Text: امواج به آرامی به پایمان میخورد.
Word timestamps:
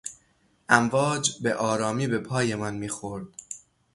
امواج 0.69 1.41
به 1.43 1.55
آرامی 1.55 2.07
به 2.07 2.19
پایمان 2.19 2.75
میخورد. 2.77 3.27